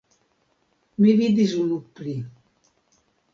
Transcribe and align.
Mi 1.03 1.13
vidis 1.19 1.53
unu 1.65 1.77
pli. 2.01 2.17